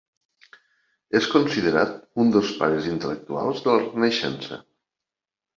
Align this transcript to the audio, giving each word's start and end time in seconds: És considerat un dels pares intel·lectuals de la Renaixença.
És 1.19 1.27
considerat 1.33 1.93
un 2.25 2.33
dels 2.37 2.53
pares 2.63 2.89
intel·lectuals 2.95 3.63
de 3.67 3.73
la 3.77 3.85
Renaixença. 3.87 4.63